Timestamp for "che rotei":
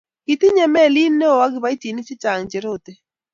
2.51-2.97